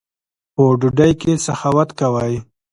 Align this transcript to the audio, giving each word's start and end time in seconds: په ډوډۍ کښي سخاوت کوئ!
په 0.53 0.63
ډوډۍ 0.79 1.11
کښي 1.19 1.33
سخاوت 1.45 1.89
کوئ! 1.99 2.35